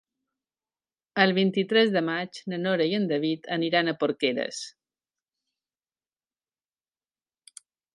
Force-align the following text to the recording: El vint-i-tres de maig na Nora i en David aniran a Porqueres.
El 1.23 1.33
vint-i-tres 1.37 1.91
de 1.97 2.03
maig 2.07 2.41
na 2.55 2.59
Nora 2.63 2.89
i 2.93 2.97
en 3.01 3.07
David 3.13 3.47
aniran 3.59 3.93
a 3.93 3.97
Porqueres. 4.05 4.65